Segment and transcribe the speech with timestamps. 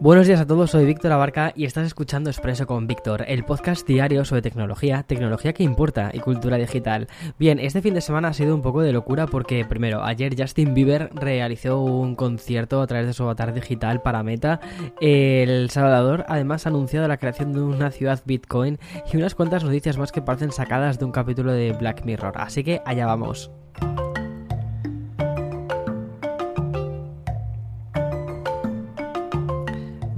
[0.00, 3.86] Buenos días a todos, soy Víctor Abarca y estás escuchando Expreso con Víctor, el podcast
[3.86, 7.06] diario sobre tecnología, tecnología que importa y cultura digital.
[7.38, 10.72] Bien, este fin de semana ha sido un poco de locura porque, primero, ayer Justin
[10.72, 14.60] Bieber realizó un concierto a través de su avatar digital para Meta.
[15.02, 18.78] El Salvador además ha anunciado la creación de una ciudad Bitcoin
[19.12, 22.32] y unas cuantas noticias más que parecen sacadas de un capítulo de Black Mirror.
[22.36, 23.50] Así que allá vamos.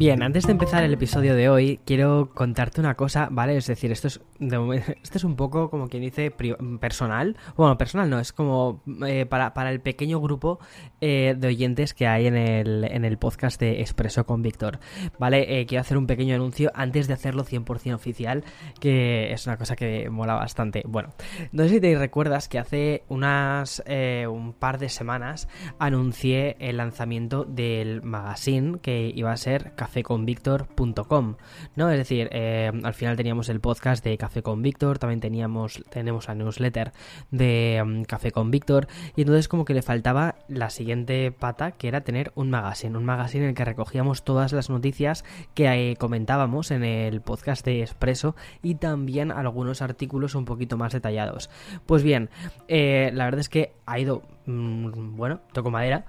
[0.02, 3.56] Bien, antes de empezar el episodio de hoy, quiero contarte una cosa, ¿vale?
[3.56, 4.20] Es decir, esto es,
[5.00, 7.36] esto es un poco como quien dice personal.
[7.56, 10.58] Bueno, personal no, es como eh, para, el pequeño grupo
[11.00, 14.80] eh, de oyentes que hay en el, en el podcast de Expreso con Víctor,
[15.20, 15.60] ¿vale?
[15.60, 18.42] Eh, quiero hacer un pequeño anuncio antes de hacerlo 100% oficial,
[18.80, 20.82] que es una cosa que mola bastante.
[20.84, 21.10] Bueno,
[21.52, 25.46] no sé si te recuerdas que hace unas un par de semanas
[25.78, 31.36] anuncié el lanzamiento del magazine que iba a ser Café cafeconvictor.com,
[31.76, 31.90] ¿no?
[31.90, 36.28] Es decir, eh, al final teníamos el podcast de Café con Víctor, también teníamos, tenemos
[36.28, 36.92] la newsletter
[37.30, 41.88] de um, Café con Víctor, y entonces como que le faltaba la siguiente pata, que
[41.88, 45.96] era tener un magazine, un magazine en el que recogíamos todas las noticias que eh,
[45.96, 51.50] comentábamos en el podcast de Expreso y también algunos artículos un poquito más detallados.
[51.84, 52.30] Pues bien,
[52.68, 56.06] eh, la verdad es que ha ido, mm, bueno, toco madera,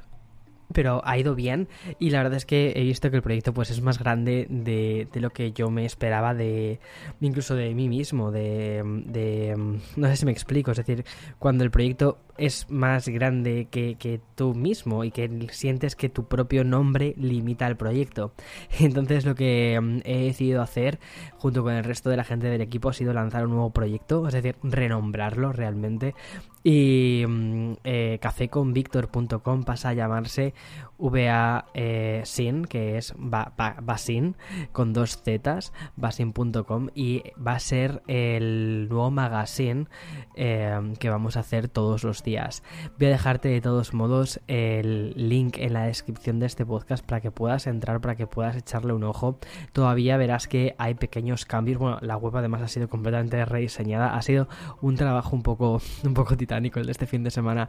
[0.74, 1.68] pero ha ido bien.
[2.00, 5.08] Y la verdad es que he visto que el proyecto pues es más grande de,
[5.14, 6.80] lo que yo me esperaba de
[7.22, 9.56] incluso de mí mismo de, de,
[9.96, 10.72] no sé si me explico.
[10.72, 11.06] Es decir
[11.40, 16.28] cuando el proyecto es más grande que, que, tú mismo y que sientes que tu
[16.28, 18.34] propio nombre limita el proyecto.
[18.80, 21.00] Entonces lo que mm, he decidido hacer
[21.38, 24.28] junto con el resto de la gente del equipo ha sido lanzar un nuevo proyecto
[24.28, 26.16] es decir renombrarlo realmente.
[26.64, 30.54] Y mm, eh, cafeconvictor.com pasa a llamarse
[30.98, 34.38] VA eh, Sin, que es Basin,
[34.72, 39.88] con dos Zetas, basin.com, y va a ser el nuevo magazine
[40.36, 45.58] eh, que vamos a hacer todos los Voy a dejarte de todos modos el link
[45.58, 49.04] en la descripción de este podcast para que puedas entrar, para que puedas echarle un
[49.04, 49.40] ojo.
[49.74, 51.80] Todavía verás que hay pequeños cambios.
[51.80, 54.16] Bueno, la web además ha sido completamente rediseñada.
[54.16, 54.48] Ha sido
[54.82, 57.68] un trabajo un poco, un poco titánico el de este fin de semana.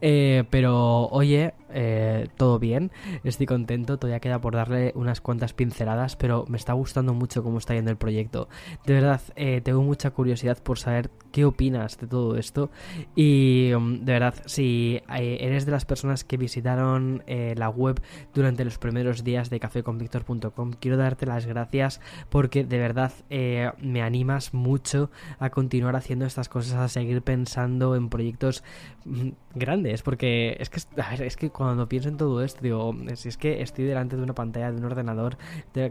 [0.00, 1.54] Eh, pero oye,
[2.36, 2.90] todo bien
[3.24, 7.58] estoy contento, todavía queda por darle unas cuantas pinceladas, pero me está gustando mucho cómo
[7.58, 8.48] está yendo el proyecto.
[8.84, 12.70] De verdad, eh, tengo mucha curiosidad por saber qué opinas de todo esto
[13.14, 18.00] y um, de verdad, si eh, eres de las personas que visitaron eh, la web
[18.32, 22.00] durante los primeros días de cafeconvictor.com, quiero darte las gracias
[22.30, 23.12] porque de verdad
[23.80, 28.62] me animas mucho a continuar haciendo estas cosas, a seguir pensando en proyectos
[29.04, 30.80] mm, grandes, porque es que,
[31.24, 34.34] es que cuando pienso en todo esto, digo, si es que estoy delante de una
[34.34, 35.36] pantalla de un ordenador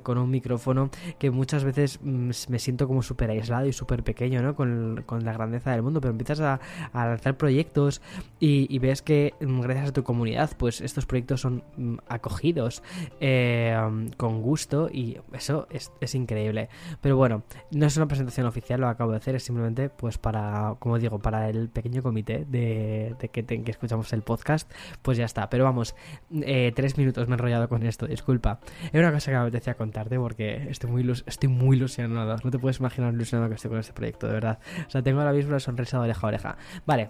[0.04, 4.42] con un micrófono que muchas veces mm, me siento como súper aislado y súper pequeño,
[4.42, 4.56] ¿no?
[4.56, 6.60] Con, la grandeza del mundo, pero empiezas a,
[6.94, 8.02] lanzar proyectos
[8.40, 12.84] y, ves que mm, gracias a tu comunidad, pues estos proyectos son mm, acogidos
[13.20, 13.76] eh,
[14.18, 16.70] con gusto y eso es, increíble.
[17.02, 20.76] Pero bueno, no es una presentación oficial, lo acabo de hacer, es simplemente pues para,
[20.80, 24.72] como digo, para el pequeño comité de, que, que escuchamos el podcast,
[25.02, 25.50] pues ya está.
[25.50, 25.96] Pero vamos,
[26.32, 28.60] eh, tres minutos me he enrollado con esto, disculpa.
[28.92, 32.38] Es una cosa que me apetecía contarte porque estoy muy, estoy muy ilusionado.
[32.44, 34.60] No te puedes imaginar lo ilusionado que estoy con este proyecto, de verdad.
[34.88, 36.58] O sea, tengo ahora mismo la sonrisa de oreja a oreja.
[36.86, 37.10] Vale,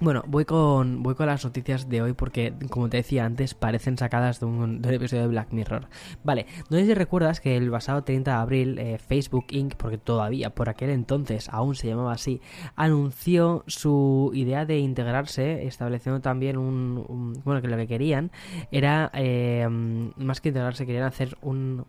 [0.00, 3.98] bueno, voy con, voy con las noticias de hoy porque, como te decía antes, parecen
[3.98, 5.88] sacadas de un, episodio de Black Mirror.
[6.22, 9.98] Vale, no sé si recuerdas que el pasado 30 de abril eh, Facebook Inc., porque
[9.98, 12.40] todavía por aquel entonces aún se llamaba así,
[12.76, 17.32] anunció su idea de integrarse, estableciendo también un...
[17.44, 18.30] bueno, que lo que querían
[18.70, 21.86] era, eh, más que integrarse, querían hacer un,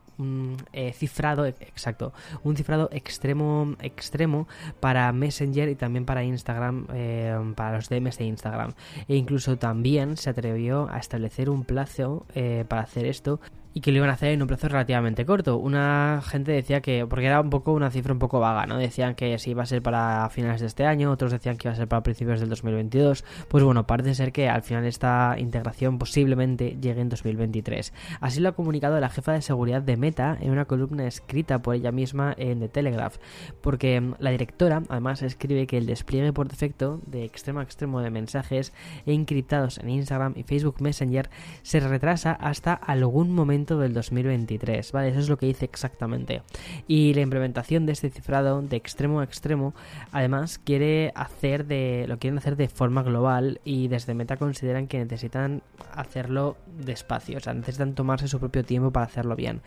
[0.74, 2.12] eh, cifrado, exacto,
[2.44, 4.48] un cifrado extremo, extremo
[4.80, 6.88] para Messenger y también para Instagram,
[7.56, 8.74] para los DMs de Instagram.
[9.08, 13.40] E incluso también se atrevió a establecer un plazo eh, para hacer esto
[13.74, 15.58] y que lo iban a hacer en un plazo relativamente corto.
[15.58, 18.78] Una gente decía que, porque era un poco una cifra un poco vaga, ¿no?
[18.78, 21.74] Decían que si iba a ser para finales de este año, otros decían que iba
[21.74, 23.24] a ser para principios del 2022.
[23.48, 27.94] Pues bueno, parece ser que al final esta integración posiblemente llegue en 2023.
[28.22, 31.76] Así lo ha comunicado la jefa de seguridad de Meta en una columna escrita por
[31.76, 33.18] ella misma en The Telegraph,
[33.62, 38.02] porque mm, la directora además escribe que el despliegue por defecto de extremo a extremo
[38.02, 38.74] de mensajes
[39.06, 41.30] encriptados en Instagram y Facebook Messenger
[41.62, 45.10] se retrasa hasta algún momento del 2023, ¿vale?
[45.10, 46.42] Eso es lo que dice exactamente.
[46.88, 49.74] Y la implementación de este cifrado de extremo a extremo,
[50.12, 55.00] además, quiere hacer de, lo quieren hacer de forma global y desde Meta consideran que
[55.00, 55.62] necesitan
[55.94, 59.62] hacerlo despacio, o sea, necesitan tomarse su propio tiempo para hacerlo bien.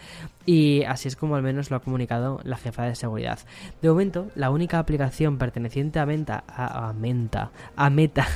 [0.47, 3.39] Y así es como al menos lo ha comunicado la jefa de seguridad.
[3.81, 8.27] De momento, la única aplicación perteneciente a Meta, a, Meta, a Meta,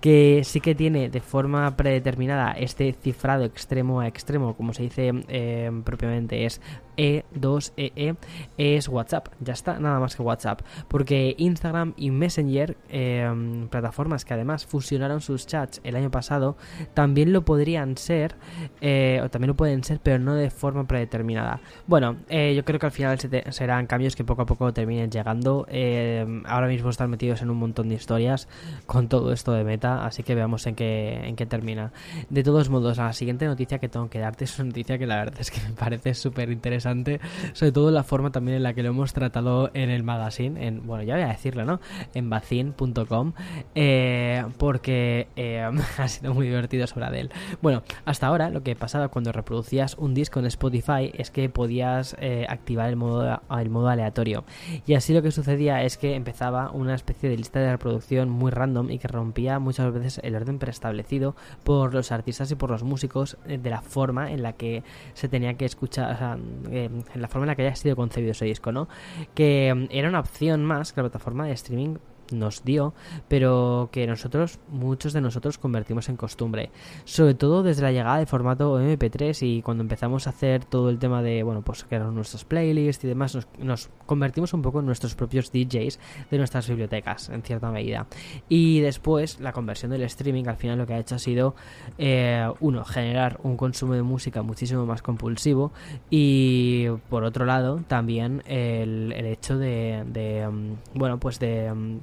[0.00, 5.03] que sí que tiene de forma predeterminada este cifrado extremo a extremo, como se dice
[5.28, 6.60] eh, propiamente es
[6.96, 8.16] E2EE
[8.56, 9.28] e, es WhatsApp.
[9.40, 10.62] Ya está, nada más que WhatsApp.
[10.88, 16.56] Porque Instagram y Messenger, em, plataformas que además fusionaron sus chats el año pasado,
[16.94, 18.36] también lo podrían ser,
[18.80, 21.60] eh, o también lo pueden ser, pero no de forma predeterminada.
[21.86, 23.18] Bueno, eh, yo creo que al final
[23.50, 25.66] serán cambios que poco a poco terminen llegando.
[25.68, 28.48] Em, ahora mismo están metidos en un montón de historias
[28.86, 31.92] con todo esto de meta, así que veamos en qué, en qué termina.
[32.30, 35.16] De todos modos, la siguiente noticia que tengo que darte es una noticia que la
[35.16, 37.20] verdad es que me parece súper interesante
[37.52, 40.86] sobre todo la forma también en la que lo hemos tratado en el magazine, en,
[40.86, 41.80] bueno, ya voy a decirlo, ¿no?
[42.14, 43.32] En bacin.com,
[43.74, 45.62] eh, porque eh,
[45.98, 47.30] ha sido muy divertido sobre él.
[47.60, 52.16] Bueno, hasta ahora lo que pasaba cuando reproducías un disco en Spotify es que podías
[52.20, 54.44] eh, activar el modo, el modo aleatorio.
[54.86, 58.50] Y así lo que sucedía es que empezaba una especie de lista de reproducción muy
[58.50, 62.82] random y que rompía muchas veces el orden preestablecido por los artistas y por los
[62.82, 64.82] músicos de la forma en la que
[65.14, 66.38] se tenía que escuchar, o sea,
[66.70, 68.88] en la forma en la que haya sido concebido ese disco, ¿no?
[69.34, 71.96] Que mm, era una opción más que la plataforma de streaming
[72.32, 72.94] nos dio,
[73.28, 76.70] pero que nosotros, muchos de nosotros convertimos en costumbre.
[77.04, 80.98] Sobre todo desde la llegada del formato MP3 y cuando empezamos a hacer todo el
[80.98, 85.14] tema de, bueno, pues crear nuestras playlists y demás, nos, convertimos un poco en nuestros
[85.14, 85.98] propios DJs
[86.30, 88.06] de nuestras bibliotecas, en cierta medida.
[88.48, 91.54] Y después, la conversión del streaming al final lo que ha hecho ha sido,
[91.98, 95.72] eh, uno, generar un consumo de música muchísimo más compulsivo
[96.10, 100.04] y, por otro lado, también el, hecho de,
[100.50, 102.00] mm, bueno, pues de Mm,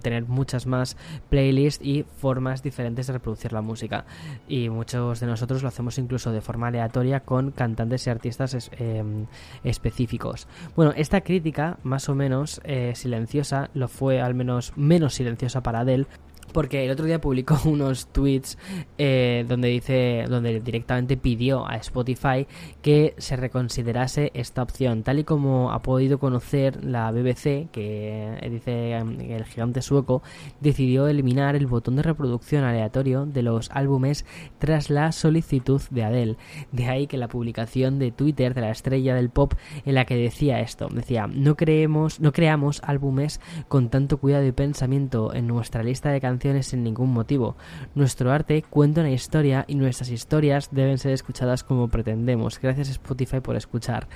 [0.00, 0.96] tener muchas más
[1.28, 4.04] playlists y formas diferentes de reproducir la música.
[4.48, 9.26] Y muchos de nosotros lo hacemos incluso de forma aleatoria con cantantes y artistas em,
[9.64, 10.48] específicos.
[10.76, 15.80] Bueno, esta crítica, más o menos eh, silenciosa, lo fue al menos menos silenciosa para
[15.80, 16.06] Adele
[16.52, 18.58] porque el otro día publicó unos tweets
[18.98, 22.46] eh, donde dice, donde directamente pidió a Spotify
[22.82, 28.50] que se reconsiderase esta opción, tal y como ha podido conocer la BBC, que eh,
[28.50, 30.22] dice em, el gigante sueco
[30.60, 34.24] decidió eliminar el botón de reproducción aleatorio de los álbumes
[34.58, 36.36] tras la solicitud de Adele.
[36.70, 39.54] De ahí que la publicación de Twitter de la estrella del pop
[39.84, 44.52] en la que decía esto, decía no creemos, no creamos álbumes con tanto cuidado y
[44.52, 47.56] pensamiento en nuestra lista de canciones sin ningún motivo.
[47.94, 52.60] Nuestro arte cuenta una historia y nuestras historias deben ser escuchadas como pretendemos.
[52.60, 54.08] Gracias Spotify por escuchar.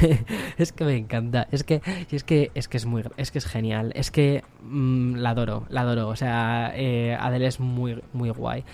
[0.58, 1.48] es que me encanta.
[1.50, 1.80] Es que
[2.10, 3.92] es que es que es muy es que es genial.
[3.94, 6.08] Es que mm, la adoro, la adoro.
[6.08, 8.64] O sea, eh, Adele es muy muy guay.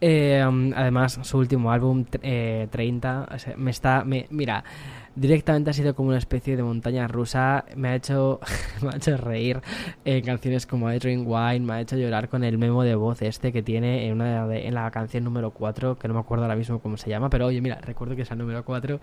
[0.00, 4.64] Eh, además, su último álbum 30 eh, me está me, mira
[5.14, 7.64] directamente ha sido como una especie de montaña rusa.
[7.76, 8.40] Me ha hecho,
[8.82, 9.60] me ha hecho reír
[10.04, 13.52] en canciones como I Wine, me ha hecho llorar con el memo de voz este
[13.52, 16.80] que tiene en, una en la canción número 4, que no me acuerdo ahora mismo
[16.80, 19.00] cómo se llama, pero oye, mira, recuerdo que es el número 4.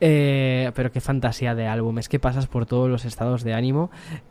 [0.00, 3.90] Eh, pero qué fantasía de álbum, es que pasas por todos los estados de ánimo,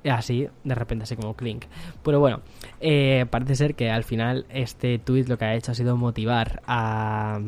[0.10, 1.66] así, de repente, así como clink.
[2.04, 2.42] Pero bueno,
[2.80, 6.62] eh, parece ser que al final este tweet lo que ha hecho ha sido motivar
[6.68, 7.40] a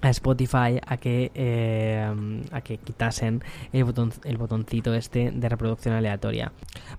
[0.00, 3.42] a Spotify a que eh, a que quitasen
[3.72, 6.52] el botón el botoncito este de reproducción aleatoria.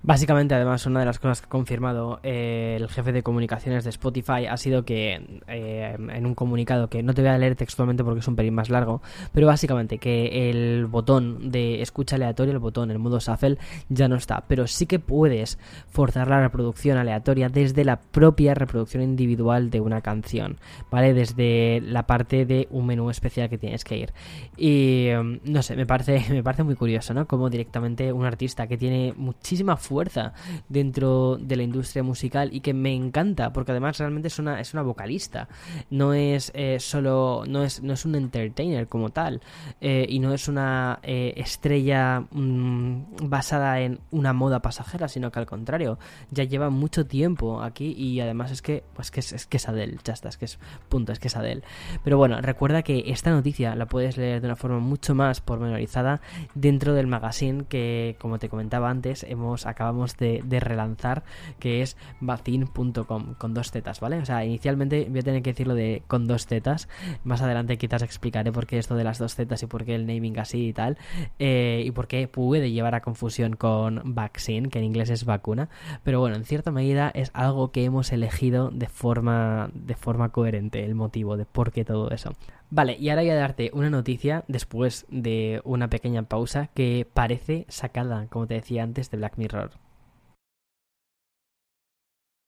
[0.04, 3.90] Básicamente además una de las cosas que ha confirmado eh, el jefe de comunicaciones de
[3.90, 8.04] Spotify ha sido que eh, en un comunicado que no te voy a leer textualmente
[8.04, 9.02] porque es un pelín más largo
[9.34, 13.58] pero básicamente que el botón de escucha aleatoria el botón el modo shuffle
[13.90, 14.44] ya no está.
[14.48, 15.58] Pero sí que puedes
[15.90, 20.58] forzar la reproducción aleatoria desde la propia reproducción individual de una canción
[20.90, 24.14] vale desde la parte de un menú especial que tienes que ir.
[24.58, 27.28] Y em, no sé, me parece, me parece muy curioso, ¿no?
[27.28, 30.34] Como directamente un artista que tiene muchísima fuerza
[30.70, 34.74] dentro de la industria musical y que me encanta, porque además realmente es una, es
[34.74, 35.48] una vocalista.
[35.90, 39.42] No es eh, solo, no es, no es un entertainer como tal.
[39.80, 45.40] Eh, y no es una eh, estrella mm, basada en una moda pasajera, sino que
[45.40, 45.98] al contrario,
[46.30, 49.68] ya lleva mucho tiempo aquí y además es que, pues que es, es que es
[49.68, 51.64] Adele, ya está, es que es punto, es que es Adele.
[52.04, 56.22] Pero bueno, recuerda que esta noticia la puedes leer de una forma mucho más pormenorizada
[56.56, 61.24] dentro del magazine que, como te comentaba antes, hemos acabamos de, relanzar,
[61.60, 64.18] que es bacin.com, con dos tetas, ¿vale?
[64.18, 66.88] O sea, inicialmente voy a tener que decirlo de con dos tetas,
[67.24, 70.06] más adelante quizás explicaré por qué esto de las dos tetas y por qué el
[70.06, 70.98] naming así y tal,
[71.40, 75.70] eh, y por qué puede llevar a confusión con vaccine, que en inglés es vacuna,
[76.04, 80.84] pero bueno, en cierta medida es algo que hemos elegido de forma, de forma coherente,
[80.84, 82.34] el motivo de por qué todo eso.
[82.74, 87.66] Vale, y ahora voy a darte una noticia después de una pequeña pausa que parece
[87.68, 89.72] sacada, como te decía antes, de Black Mirror.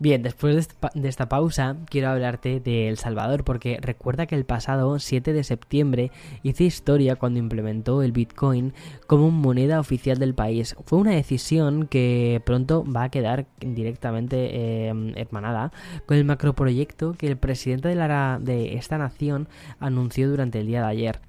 [0.00, 5.00] Bien, después de esta pausa quiero hablarte de El Salvador porque recuerda que el pasado
[5.00, 6.12] 7 de septiembre
[6.44, 8.74] hice historia cuando implementó el Bitcoin
[9.08, 10.76] como moneda oficial del país.
[10.84, 15.72] Fue una decisión que pronto va a quedar directamente em, hermanada
[16.06, 19.48] con el macroproyecto que el presidente de, la, de esta nación
[19.80, 21.20] anunció durante el día de ayer.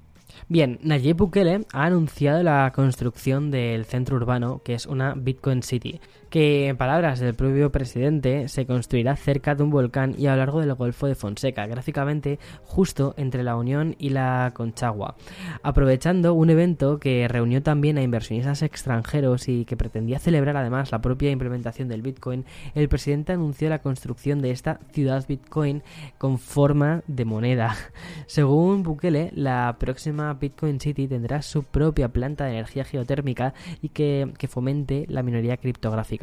[0.48, 6.00] Bien, Nayib Bukele ha anunciado la construcción del centro urbano, que es una Bitcoin City
[6.30, 10.36] que en palabras del propio presidente se construirá cerca de un volcán y a lo
[10.36, 15.16] largo del Golfo de Fonseca, gráficamente justo entre la Unión y la Conchagua,
[15.62, 21.00] aprovechando un evento que reunió también a inversionistas extranjeros y que pretendía celebrar además la
[21.00, 22.44] propia implementación del Bitcoin,
[22.74, 25.82] el presidente anunció la construcción de esta ciudad Bitcoin
[26.18, 27.74] con forma de moneda.
[28.26, 34.32] Según Bukele, la próxima Bitcoin City tendrá su propia planta de energía geotérmica y que,
[34.38, 36.19] que fomente la minoría criptográfica.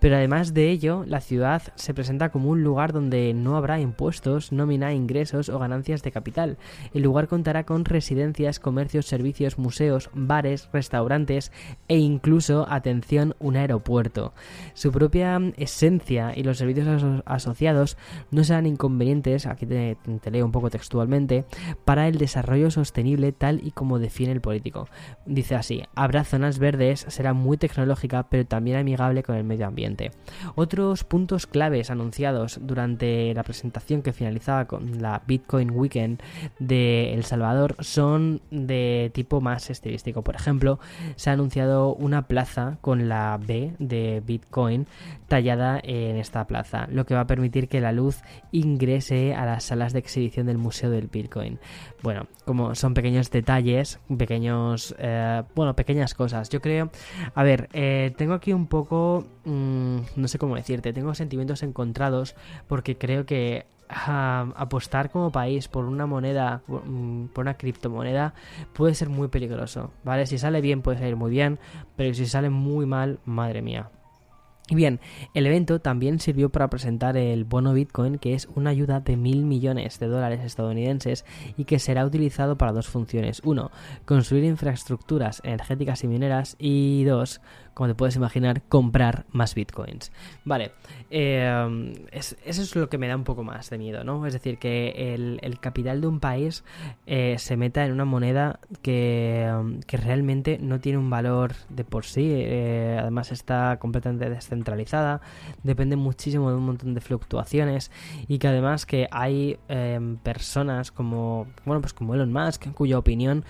[0.00, 4.52] Pero además de ello, la ciudad se presenta como un lugar donde no habrá impuestos,
[4.52, 6.58] nómina, ingresos o ganancias de capital.
[6.94, 11.52] El lugar contará con residencias, comercios, servicios, museos, bares, restaurantes
[11.88, 14.32] e incluso, atención, un aeropuerto.
[14.74, 17.96] Su propia esencia y los servicios asociados
[18.30, 21.44] no serán inconvenientes, aquí te, te leo un poco textualmente,
[21.84, 24.88] para el desarrollo sostenible tal y como define el político.
[25.26, 30.10] Dice así, habrá zonas verdes, será muy tecnológica pero también amigable con el medio ambiente.
[30.54, 36.22] Otros puntos claves anunciados durante la presentación que finalizaba con la Bitcoin Weekend
[36.58, 40.22] de El Salvador son de tipo más estilístico.
[40.22, 40.78] Por ejemplo,
[41.16, 44.86] se ha anunciado una plaza con la B de Bitcoin
[45.28, 49.64] tallada en esta plaza, lo que va a permitir que la luz ingrese a las
[49.64, 51.58] salas de exhibición del Museo del Bitcoin.
[52.02, 56.48] Bueno, como son pequeños detalles, pequeños, eh, bueno, pequeñas cosas.
[56.48, 56.90] Yo creo,
[57.34, 62.34] a ver, eh, tengo aquí un poco, mm, no sé cómo decirte, tengo sentimientos encontrados
[62.66, 68.34] porque creo que apostar como país por una moneda, mm, por una criptomoneda,
[68.74, 70.26] puede ser muy peligroso, ¿vale?
[70.26, 71.58] Si sale bien puede salir muy bien,
[71.96, 73.90] pero si sale muy mal, madre mía.
[74.70, 75.00] Y bien,
[75.32, 79.46] el evento también sirvió para presentar el bono Bitcoin, que es una ayuda de mil
[79.46, 81.24] millones de dólares estadounidenses
[81.56, 83.40] y que será utilizado para dos funciones.
[83.44, 83.70] Uno,
[84.04, 86.54] construir infraestructuras energéticas y mineras.
[86.58, 87.40] Y dos,
[87.78, 90.10] como te puedes imaginar, comprar más bitcoins.
[90.44, 90.72] Vale,
[91.10, 94.26] eh, eso es lo que me da un poco más de miedo, ¿no?
[94.26, 96.64] Es decir, que el, capital de un país
[97.06, 99.48] eh, se meta en una moneda que,
[99.86, 105.20] realmente no tiene un valor de por sí, eh, además está completamente descentralizada,
[105.62, 107.92] depende muchísimo de un montón de fluctuaciones
[108.26, 109.56] y que además que hay
[110.24, 113.44] personas como, bueno, pues como Elon Musk, cuya opinión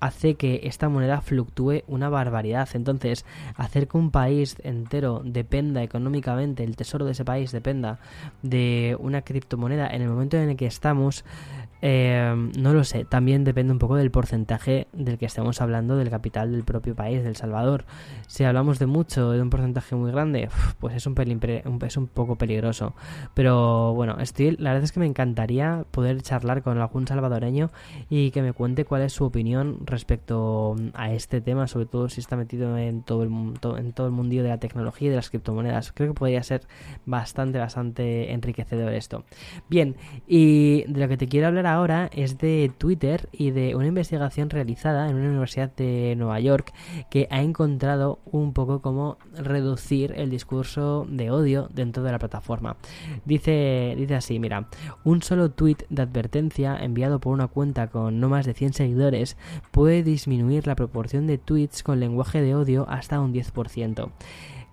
[0.00, 2.68] hace que esta moneda fluctúe una barbaridad.
[2.74, 3.24] Entonces,
[3.56, 7.98] hacer que un país entero dependa económicamente, el tesoro de ese país dependa
[8.42, 11.24] de una criptomoneda en el momento en el que estamos,
[11.80, 16.10] Eh, no lo sé, también depende un poco del porcentaje del que estemos hablando del
[16.10, 17.84] capital del propio país, del Salvador.
[18.26, 20.48] Si hablamos de mucho, de un porcentaje muy grande,
[20.80, 22.94] pues es un, pelín, es un poco peligroso.
[23.34, 27.70] Pero bueno, estoy, la verdad es que me encantaría poder charlar con algún salvadoreño
[28.10, 32.20] y que me cuente cuál es su opinión respecto a este tema, sobre todo si
[32.20, 33.30] está metido en todo el,
[33.78, 35.92] en todo el mundillo de la tecnología y de las criptomonedas.
[35.92, 36.62] Creo que podría ser
[37.06, 39.24] bastante, bastante enriquecedor esto.
[39.68, 43.86] Bien, y de lo que te quiero hablar ahora es de Twitter y de una
[43.86, 46.72] investigación realizada en una universidad de Nueva York
[47.10, 52.76] que ha encontrado un poco cómo reducir el discurso de odio dentro de la plataforma.
[53.24, 54.68] Dice, dice así, mira,
[55.04, 59.36] un solo tweet de advertencia enviado por una cuenta con no más de 100 seguidores
[59.70, 64.10] puede disminuir la proporción de tweets con lenguaje de odio hasta un 10%.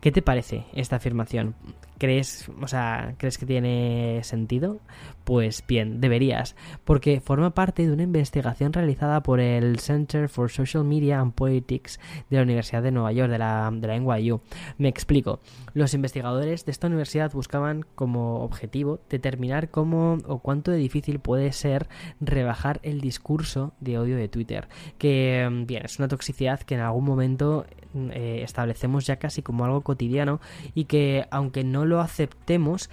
[0.05, 1.55] ¿Qué te parece esta afirmación?
[1.97, 4.79] ¿Crees, o sea, ¿crees que tiene sentido?
[5.25, 10.83] Pues bien, deberías, porque forma parte de una investigación realizada por el Center for Social
[10.83, 14.41] Media and Politics de la Universidad de Nueva York, de la, de la NYU.
[14.77, 15.39] Me explico.
[15.73, 21.51] Los investigadores de esta universidad buscaban como objetivo determinar cómo o cuánto de difícil puede
[21.53, 21.87] ser
[22.21, 24.67] rebajar el discurso de odio de Twitter,
[24.99, 27.65] que, bien, es una toxicidad que en algún momento
[27.95, 30.39] eh, establecemos ya casi como algo cotidiano
[30.75, 32.91] y que, aunque no lo aceptemos,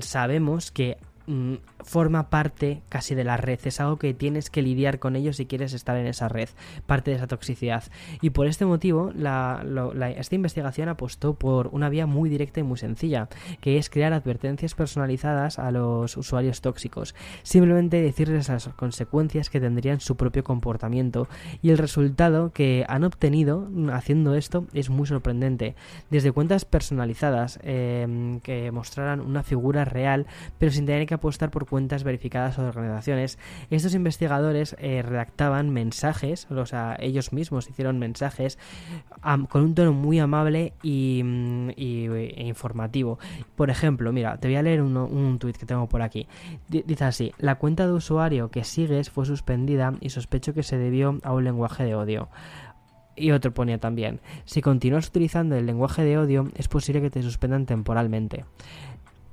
[0.00, 0.98] sabemos que
[1.28, 1.54] mm,
[1.84, 5.46] forma parte casi de la red, es algo que tienes que lidiar con ellos si
[5.46, 6.48] quieres estar en esa red,
[6.86, 7.84] parte de esa toxicidad.
[8.20, 13.28] Y por este motivo, esta investigación apostó por una vía muy directa y muy sencilla,
[13.60, 20.00] que es crear advertencias personalizadas a los usuarios tóxicos, simplemente decirles las consecuencias que tendrían
[20.00, 21.28] su propio comportamiento
[21.62, 25.74] y el resultado que han obtenido haciendo esto es muy sorprendente.
[26.10, 30.26] Desde cuentas personalizadas em, que mostraran una figura real,
[30.58, 33.38] pero sin tener que apostar por cuentas verificadas o de organizaciones,
[33.70, 38.58] estos investigadores eh, redactaban mensajes, o sea, ellos mismos hicieron mensajes
[39.48, 43.18] con un tono muy amable y, mm, e informativo.
[43.56, 46.26] Por ejemplo, mira, te voy a leer un tuit que tengo por aquí.
[46.68, 51.18] dice así, la cuenta de usuario que sigues fue suspendida y sospecho que se debió
[51.22, 52.28] a un lenguaje de odio.
[53.18, 57.22] Y otro ponía también, si continúas utilizando el lenguaje de odio, es posible que te
[57.22, 58.44] suspendan temporalmente.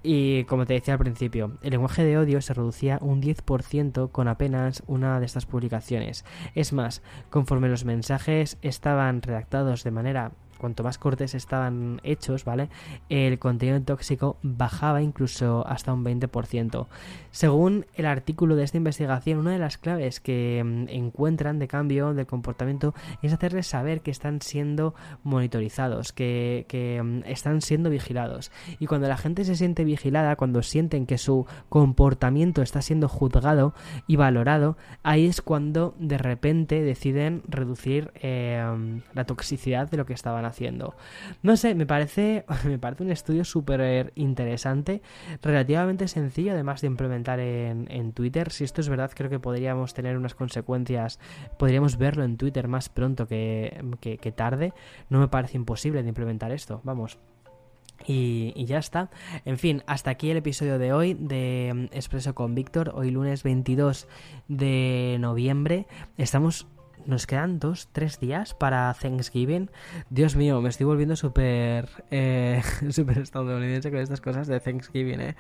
[0.08, 4.28] Y como te decía al principio, el lenguaje de odio se reducía un 10% con
[4.28, 6.26] apenas una de estas publicaciones.
[6.54, 12.70] Es más, conforme los mensajes estaban redactados de manera cuanto más cortes estaban hechos, ¿vale?
[13.10, 16.88] El contenido tóxico bajaba incluso hasta un 20%.
[17.32, 22.14] Según el artículo de esta investigación, una de las claves que mm, encuentran de cambio
[22.14, 28.51] del comportamiento es hacerles saber que están siendo monitorizados, que, que mm, están siendo vigilados.
[28.79, 33.74] Y cuando la gente se siente vigilada, cuando sienten que su comportamiento está siendo juzgado
[34.08, 40.14] y valorado, ahí es cuando de repente deciden reducir eh, la toxicidad de lo que
[40.14, 40.96] estaban haciendo.
[41.44, 45.01] No sé, me parece, me parece un estudio súper interesante,
[45.42, 48.51] relativamente sencillo además de implementar en, Twitter.
[48.51, 51.20] Si esto es verdad, creo que podríamos tener unas consecuencias,
[51.58, 54.74] podríamos verlo en Twitter más pronto que, que, tarde.
[55.10, 57.20] No me parece imposible de implementar esto, vamos.
[58.05, 59.10] Y, y, ya está.
[59.46, 62.92] En fin, hasta aquí el episodio de hoy de Expreso con Víctor.
[62.94, 64.08] Hoy lunes 22
[64.48, 65.88] de noviembre.
[66.18, 66.68] Estamos
[67.05, 69.70] nos quedan dos, tres días para Thanksgiving.
[70.09, 75.35] Dios mío, me estoy volviendo súper eh, estadounidense con estas cosas de Thanksgiving, ¿eh?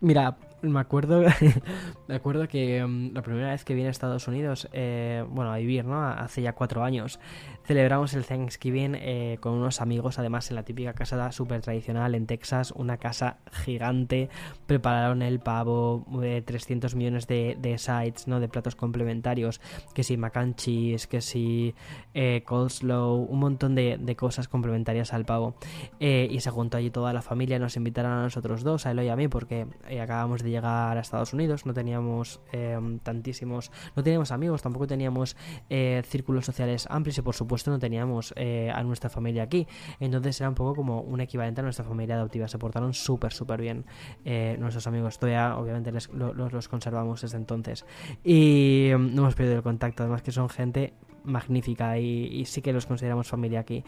[0.00, 1.22] Mira, me acuerdo,
[2.08, 5.58] me acuerdo que mm, la primera vez que vine a Estados Unidos, eh, bueno, a
[5.58, 6.06] vivir, ¿no?
[6.06, 7.18] Hace ya cuatro años,
[7.64, 12.26] celebramos el Thanksgiving eh, con unos amigos, además en la típica casa súper tradicional en
[12.26, 14.28] Texas, una casa gigante,
[14.66, 16.06] prepararon el pavo,
[16.44, 18.40] 300 millones de, de, sides, ¿no?
[18.40, 19.60] De platos complementarios,
[19.94, 21.74] que si mac and cheese, que si
[22.14, 25.54] eh, coleslaw, un montón de, de, cosas complementarias al pavo.
[25.98, 29.08] y se juntó allí toda la familia, nos invitaron a nosotros dos, a él y
[29.08, 29.66] a mí, porque
[30.00, 35.36] acabamos de llegar a Estados Unidos, no teníamos em, tantísimos, no teníamos amigos, tampoco teníamos
[35.68, 39.66] eh, círculos sociales amplios y por supuesto no teníamos eh, a nuestra familia aquí.
[39.98, 42.48] Entonces era un poco como un equivalente a nuestra familia adoptiva.
[42.48, 43.84] Se portaron súper, súper bien
[44.24, 45.18] eh, nuestros amigos.
[45.18, 47.84] Todavía obviamente les, los conservamos desde entonces.
[48.24, 52.72] Y em, no hemos perdido el contacto, además que son gente magnífica y, sí que
[52.72, 53.84] los consideramos familia aquí.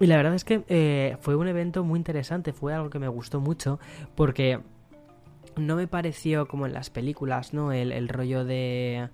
[0.00, 3.40] Y la verdad es que fue un evento muy interesante, fue algo que me gustó
[3.40, 3.78] mucho
[4.16, 4.60] porque
[5.56, 7.72] no me pareció como en las películas, ¿no?
[7.72, 9.08] El, rollo de...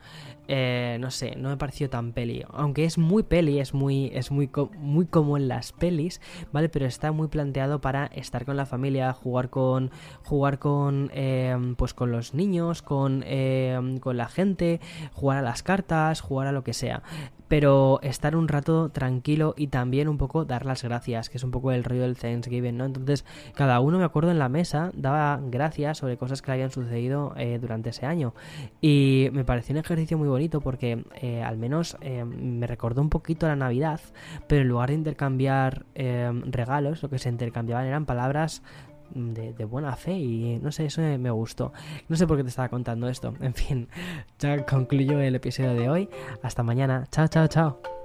[0.49, 2.45] Eh, no sé, no me pareció tan peli.
[2.51, 6.21] Aunque es muy peli, es muy, es muy, muy como en las pelis,
[6.53, 6.69] ¿vale?
[6.69, 9.91] Pero está muy planteado para estar con la familia, jugar con...
[10.25, 11.11] Jugar con...
[11.15, 14.81] Eh, pues con los niños, con, eh, con la gente,
[15.13, 17.03] jugar a las cartas, jugar a lo que sea
[17.51, 21.51] pero estar un rato tranquilo y también un poco dar las gracias, que es un
[21.51, 22.85] poco el rollo del Thanksgiving, ¿no?
[22.85, 23.25] Entonces,
[23.57, 27.35] cada uno, me acuerdo, en la mesa daba gracias sobre cosas que le habían sucedido
[27.37, 28.35] eh, durante ese año.
[28.81, 33.11] Y me pareció un ejercicio muy bonito porque eh, al menos eh, me recordó un
[33.11, 34.01] poquito la Navidad,
[34.47, 38.63] pero en lugar de intercambiar regalos, lo que se intercambiaban eran palabras
[39.15, 41.73] de, buena fe y no sé, eso me gustó.
[42.09, 43.35] No sé por qué te estaba contando esto.
[43.41, 43.89] En fin,
[44.39, 46.09] ya concluyo el episodio de hoy.
[46.43, 47.07] Hasta mañana.
[47.11, 48.00] Chao, chao, chao.